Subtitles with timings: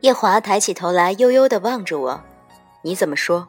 [0.00, 2.22] 夜华抬起头来，悠悠地望着我
[2.82, 3.48] ：“你怎么说？”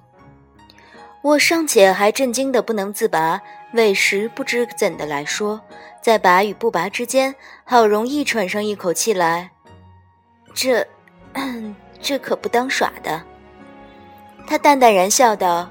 [1.23, 3.39] 我尚且还震惊得不能自拔，
[3.73, 5.61] 委实不知怎的来说，
[6.01, 7.33] 在拔与不拔之间，
[7.63, 9.51] 好容易喘上一口气来。
[10.53, 10.85] 这，
[12.01, 13.21] 这可不当耍的。
[14.45, 15.69] 他淡淡然笑道：“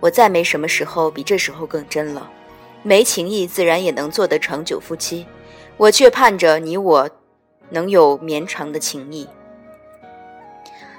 [0.00, 2.28] 我再没什么时候比这时候更真了。
[2.82, 5.24] 没情义，自然也能做得长久夫妻。
[5.76, 7.08] 我却盼着你我，
[7.68, 9.28] 能有绵长的情谊。”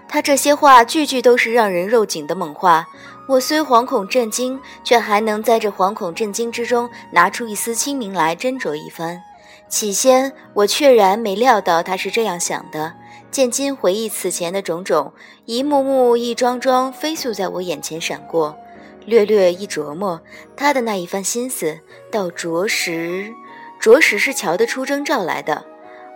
[0.09, 2.87] 他这些话句句都是让人肉紧的猛话。
[3.27, 9.21] 我虽惶恐震惊，却还能在这惶恐震惊之中拿出一丝清明来斟酌一番。
[9.67, 12.93] 起先我确然没料到他是这样想的，
[13.29, 15.11] 见今回忆此前的种种，
[15.43, 18.57] 一幕幕、一桩桩飞速在我眼前闪过，
[19.05, 20.21] 略略一琢磨，
[20.55, 21.77] 他的那一番心思，
[22.09, 23.29] 倒着实，
[23.77, 25.65] 着实是瞧得出征兆来的。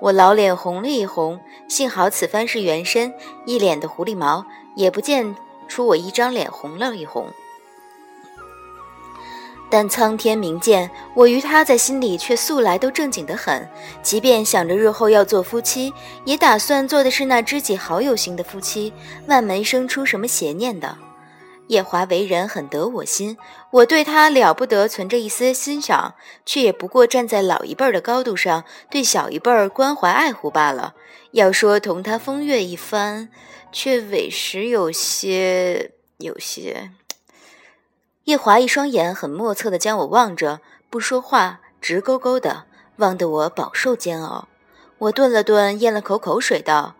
[0.01, 3.13] 我老脸红了一红，幸好此番是原身，
[3.45, 4.43] 一脸的狐狸毛，
[4.75, 5.35] 也不见
[5.67, 7.27] 出我一张脸红了一红。
[9.69, 13.69] 但苍天明鉴，我与他在心里却素来都正经得很。
[14.01, 15.93] 即便想着日后要做夫妻，
[16.25, 18.91] 也打算做的是那知己好友型的夫妻，
[19.27, 20.97] 万没生出什么邪念的。
[21.67, 23.37] 叶华为人很得我心，
[23.71, 30.95] 我对他了不得，存着一丝欣赏，却也不过站在老一辈儿的高度上，对小一辈儿关怀爱护罢了。
[31.31, 33.29] 要说同他风月一番，
[33.71, 36.91] 却委实有些有些。
[38.25, 42.65] 叶华一双眼很莫测的将我望着，不说话，直勾勾的
[42.97, 44.49] 望得我饱受煎熬。
[44.97, 46.95] 我顿了顿，咽了口口水，道。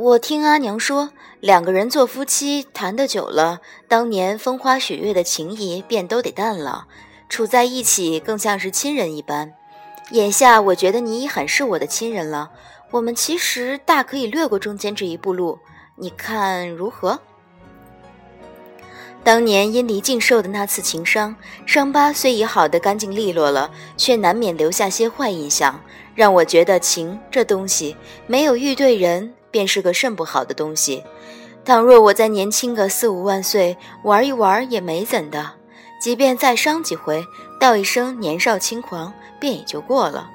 [0.00, 6.86] 我听阿娘说，两个人做夫妻谈得久了，当年风花雪月的情谊便都得淡了，
[7.28, 9.52] 处在一起更像是亲人一般。
[10.12, 12.50] 眼下我觉得你已很是我的亲人了，
[12.92, 15.58] 我们其实大可以略过中间这一步路，
[15.96, 17.20] 你看如何？
[19.22, 21.36] 当年因离境受的那次情伤，
[21.66, 25.78] 伤疤虽已好得干净利落了，却难免留下些坏印象，
[26.14, 27.94] 让我觉得情这东西
[28.26, 29.34] 没有遇对人。
[29.50, 31.04] 便是个甚不好的东西。
[31.64, 35.52] 倘若我再年轻个四五万岁，玩一玩也没怎的。
[36.00, 37.24] 即便再伤几回，
[37.60, 40.30] 道一声年少轻狂，便也就过了。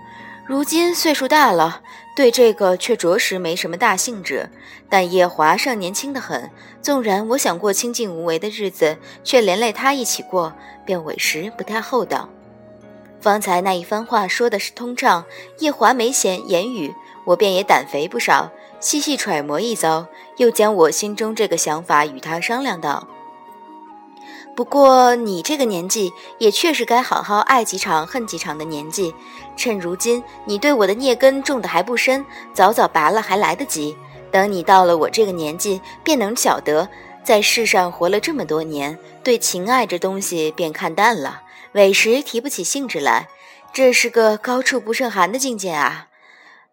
[0.45, 1.81] 如今岁数大了，
[2.15, 4.47] 对这个却着实没什么大兴致。
[4.87, 6.51] 但叶华尚年轻的很，
[6.83, 10.53] 纵然我想过清静无为的日子，却连累他一起过，
[10.85, 12.29] 便委实不太厚道。
[13.19, 15.25] 方才那一番话说的是通畅，
[15.57, 16.93] 叶华没闲言语，
[17.25, 18.51] 我便也胆肥不少。
[18.85, 20.05] 细细揣摩一遭，
[20.37, 23.07] 又将我心中这个想法与他商量道
[24.55, 29.11] ：“不过你这个年纪，也确实该好好爱几场恨几场的年纪。
[29.57, 33.97] 趁如今你对我的孽根种的还不深，早早拔了还来得及。
[34.29, 36.87] 等你到了我这个年纪，便能晓得，
[37.23, 41.41] 在世上活了这么多年，对情爱这东西便看淡了，
[41.71, 43.29] 委实提不起兴致来。
[43.73, 46.09] 这是个高处不胜寒的境界啊！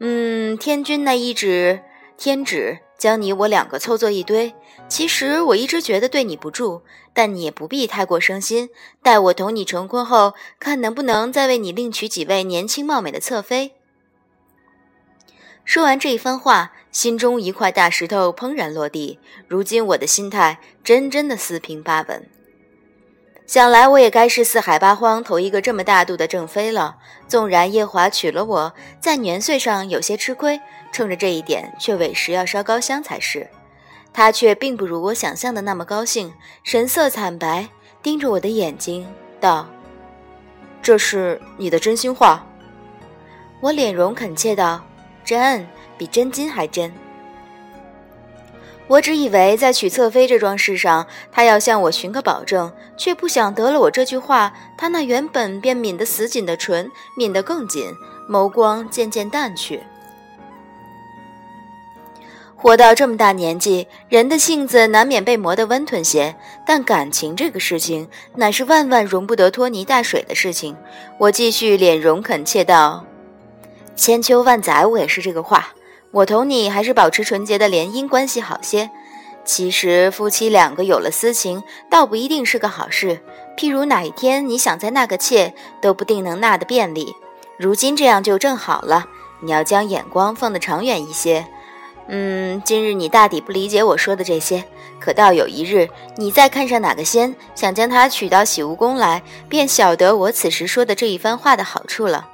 [0.00, 1.80] 嗯，天君那一指。”
[2.22, 4.54] 天旨将你我两个凑作一堆，
[4.86, 8.70] 其实我一直觉得对你不住，但你也不必太过伤心。
[9.02, 13.72] 待我同你成婚后，看能不能再为你另娶几位年轻貌美的侧妃。
[15.64, 19.18] 说完这一番话，心中一块大石头砰然落地。
[19.48, 22.24] 如今我的心态真真的四平八稳。
[23.46, 26.96] 想来我也该是四海八荒头一个这么大度的正妃了。
[27.28, 30.60] 纵然夜华娶了我，在年岁上有些吃亏，
[30.92, 33.48] 冲着这一点却委实要烧高香才是。
[34.12, 36.32] 他却并不如我想象的那么高兴，
[36.62, 37.68] 神色惨白，
[38.02, 39.06] 盯着我的眼睛
[39.40, 39.66] 道
[40.82, 42.46] ：“这是你的真心话？”
[43.60, 44.82] 我脸容恳切道
[45.24, 45.66] ：“真，
[45.96, 46.92] 比真金还真。”
[48.92, 57.90] 我只以为在娶侧妃这桩事上，他要向我寻个保证，却不想得了我这句话，他那原本便抿得死紧的唇抿得更紧，
[58.28, 59.80] 眸光渐渐淡去。
[62.54, 66.36] 活到这么大年纪，人的性子难免被磨得温吞些，
[66.66, 68.06] 但感情这个事情，
[68.36, 70.76] 乃是万万容不得拖泥带水的事情。
[71.16, 73.06] 我继续脸容恳切道
[73.96, 75.72] ：“千秋万载，我也是这个话。”
[76.12, 78.90] 我同你还是保持纯洁的联姻关系好些。
[79.44, 83.20] 其实夫妻两个有了私情，倒不一定是个好事。
[83.56, 87.14] 譬如哪一天你想再纳个妾，都不定能纳得便利。
[87.58, 89.06] 如今这样就正好了。
[89.40, 91.44] 你要将眼光放得长远一些。
[92.06, 94.62] 嗯，今日你大抵不理解我说的这些，
[95.00, 102.28] 可到有一日你再看上哪个仙，想将他娶到喜梧宫来，便晓得我此时说的这一番话的好处了。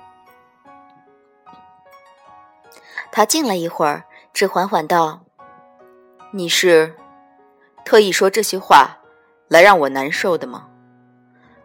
[3.19, 5.25] 他静了一会儿，只缓缓道
[6.31, 6.95] ：“你是
[7.85, 8.99] 特意说这些话
[9.49, 10.69] 来让我难受的吗？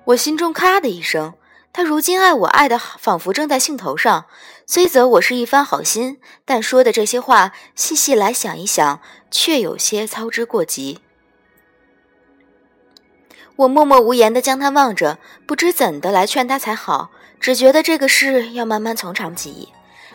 [0.06, 1.36] 我心中咔的一声。
[1.72, 4.26] 他如今爱我爱的仿佛正在兴头上，
[4.66, 9.00] 虽则我是一番好心，但说的这些话，细细来想一想，
[9.30, 11.02] 却有些操之过急。
[13.58, 19.70] 我默默无言的将他望着，不知怎的来劝他才好，只觉得这个事要慢慢从长计议。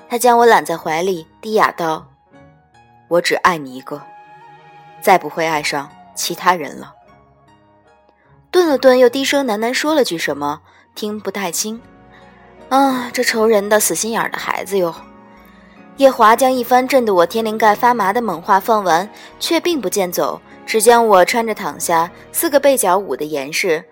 [0.08, 2.06] 他将我揽在怀里，低哑道
[3.08, 4.00] ：“我只爱你一个，
[5.02, 6.94] 再不会爱上其他人了。”
[8.50, 10.60] 顿了顿，又低声喃喃说了句什么。
[10.94, 11.80] 听不太清，
[12.70, 14.92] 啊，这愁人的死心眼的孩子哟！
[15.98, 19.08] 叶华将一番震得我天灵盖发麻的猛话放完，
[19.38, 23.84] 却并不见走，只将我穿着躺下，四个被角捂得严实。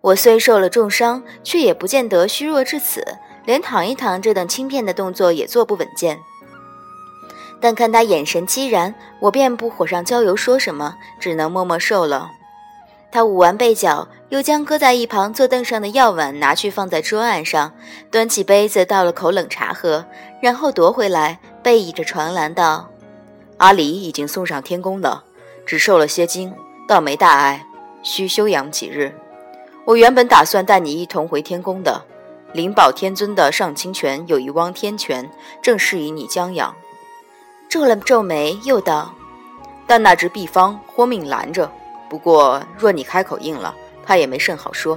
[0.00, 6.18] 我虽受了重伤，却也不见得虚弱至此，连躺一躺这等轻便的动作也做不稳健。
[7.60, 12.30] 但看他眼神凄然，我便不火上浇油说什么，只能默默受了。
[13.10, 17.72] 他捂完被角，又将搁在一旁坐凳上的药碗拿去放在桌案上，
[18.10, 20.04] 端起杯子倒了口冷茶喝，
[20.42, 22.90] 然后夺回来，背倚着床栏道
[23.58, 25.22] ：“阿离已经送上天宫了，
[25.64, 26.52] 只受了些惊，
[26.88, 27.64] 倒没大碍，
[28.02, 29.14] 需休养几日。
[29.84, 32.04] 我原本打算带你一同回天宫的，
[32.54, 35.28] 灵宝天尊的上清泉有一汪天泉，
[35.60, 36.72] 正适宜你将养。”
[37.68, 39.12] 皱了皱眉，又道
[39.88, 41.68] ：“但那只碧方豁命拦着。”
[42.08, 43.74] 不过，若你开口应了，
[44.06, 44.96] 他也没甚好说。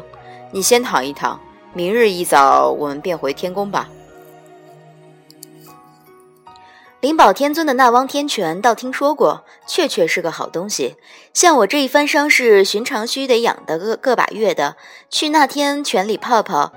[0.52, 1.40] 你先躺一躺，
[1.74, 3.90] 明日一早我们便回天宫吧。
[7.00, 10.96] 灵宝天尊的那汪天泉，倒听说过，确确是个好东西。
[11.34, 14.78] 像我这一番伤势，寻常须得养的个个把月的，
[15.10, 16.74] 去那天泉里泡泡，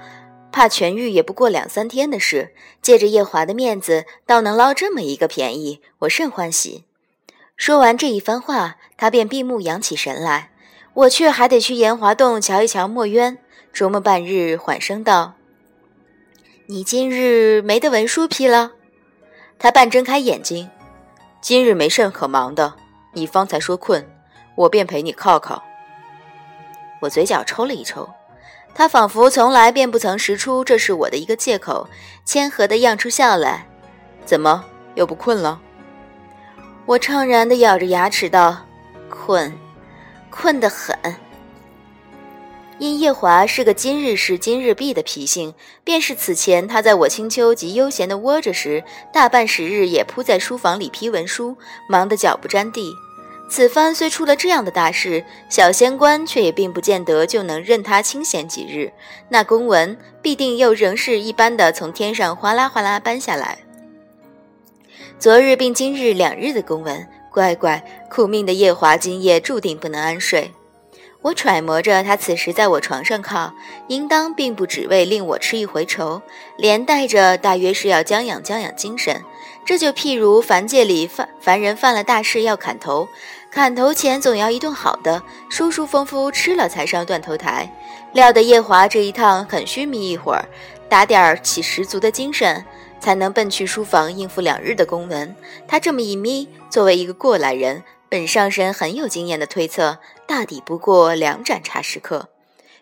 [0.53, 2.55] 怕痊愈也不过两三天的事。
[2.83, 6.85] 借着夜华的面子，倒能捞这么一个便宜，我甚欢喜。
[7.57, 10.51] 说完这一番话，他便闭目养起神来，
[10.95, 13.39] 我却还得去炎华洞瞧一瞧墨渊。
[13.73, 15.35] 琢磨半日，缓声道
[16.67, 18.73] ：“你今日没得文书批了？”
[19.61, 20.71] 他半睁开眼睛
[21.41, 22.75] ：“今日没甚可忙的。
[23.13, 24.11] 你方才说困，
[24.57, 25.63] 我便陪你靠靠。”
[27.03, 28.09] 我嘴角抽了一抽，
[28.75, 31.89] 他仿佛从来便不曾识出这是我的一个借口，
[32.25, 33.67] 谦和地漾出笑来
[34.25, 34.65] ：“怎么
[34.95, 35.61] 又不困了？”
[36.87, 38.57] 我怅然地咬着牙齿道
[39.11, 39.53] ：“困，
[40.31, 40.97] 困得很。”
[42.79, 45.53] 因夜华是个今日事今日毕的脾性，
[45.85, 48.83] 便是此前他在我清秋极悠闲地窝着时，
[49.13, 52.91] 大半时日也扑在书房里批文书，忙得脚不沾地。
[53.51, 58.93] 此番虽出了这样的大事，小仙官却也并不见得就能任他清闲几日，
[59.29, 63.59] 那公文必定又仍是一般的从天上哗啦哗啦搬下来。
[65.19, 70.53] 昨日并今日两日的公文，乖乖苦命的夜华今夜注定不能安睡。
[71.23, 73.53] 我揣摩着他此时在我床上靠，
[73.89, 76.23] 应当并不只为令我吃一回愁，
[76.57, 79.23] 连带着大约是要将养将养精神。
[79.65, 83.09] 这就譬如凡界里犯凡人犯了大事要砍头，
[83.51, 87.71] 砍头前总要一顿好的，舒舒服服吃了才上断头台。
[88.13, 90.45] 料得夜华这一趟很需眯一会儿，
[90.89, 92.65] 打点儿起十足的精神。
[93.01, 95.35] 才能奔去书房应付两日的公文。
[95.67, 102.29] 他这么一眯，作为一个过来人，本上神很有经验的推测，大抵不过两盏茶时刻。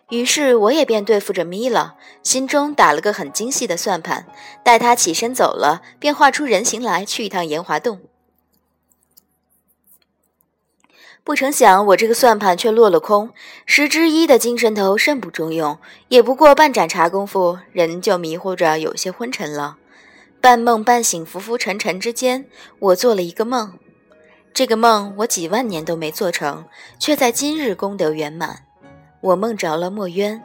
[0.09, 4.25] 于是我也便对付着眯了，心中打了个很精细的算盘。
[4.63, 8.01] 待他起身走了，便画出人形来去一趟炎华洞。
[11.23, 13.31] 不成想，我这个算盘却落了空，
[13.67, 19.77] 十之一的精神头甚不中用，也不过半盏茶功夫，人就迷糊着有些昏沉了。
[20.41, 22.47] 半梦半醒，浮浮沉沉之间，
[22.79, 23.77] 我做了一个梦。
[24.53, 26.65] 这个梦我几万年都没做成，
[26.97, 28.68] 却在今日功德圆满。
[29.21, 30.41] 我梦着了墨渊。